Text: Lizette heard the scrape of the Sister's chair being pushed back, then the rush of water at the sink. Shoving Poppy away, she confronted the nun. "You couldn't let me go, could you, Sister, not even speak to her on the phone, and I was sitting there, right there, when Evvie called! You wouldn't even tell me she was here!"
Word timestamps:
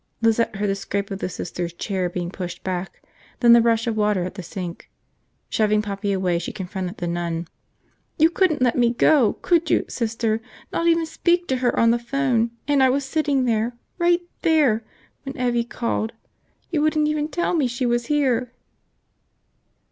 Lizette 0.19 0.55
heard 0.55 0.67
the 0.67 0.73
scrape 0.73 1.11
of 1.11 1.19
the 1.19 1.29
Sister's 1.29 1.73
chair 1.73 2.09
being 2.09 2.31
pushed 2.31 2.63
back, 2.63 3.03
then 3.39 3.53
the 3.53 3.61
rush 3.61 3.85
of 3.85 3.95
water 3.95 4.23
at 4.23 4.33
the 4.33 4.41
sink. 4.41 4.89
Shoving 5.47 5.83
Poppy 5.83 6.11
away, 6.11 6.39
she 6.39 6.51
confronted 6.51 6.97
the 6.97 7.05
nun. 7.05 7.47
"You 8.17 8.31
couldn't 8.31 8.63
let 8.63 8.75
me 8.75 8.93
go, 8.95 9.33
could 9.43 9.69
you, 9.69 9.85
Sister, 9.89 10.41
not 10.73 10.87
even 10.87 11.05
speak 11.05 11.47
to 11.49 11.57
her 11.57 11.79
on 11.79 11.91
the 11.91 11.99
phone, 11.99 12.49
and 12.67 12.81
I 12.81 12.89
was 12.89 13.05
sitting 13.05 13.45
there, 13.45 13.77
right 13.99 14.23
there, 14.41 14.83
when 15.21 15.35
Evvie 15.37 15.69
called! 15.69 16.13
You 16.71 16.81
wouldn't 16.81 17.07
even 17.07 17.27
tell 17.27 17.53
me 17.53 17.67
she 17.67 17.85
was 17.85 18.07
here!" 18.07 18.53